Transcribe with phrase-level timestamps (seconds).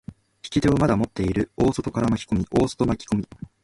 [0.07, 0.15] 引
[0.49, 3.27] き手をまだ持っている大外から巻き込み、大外巻き込み。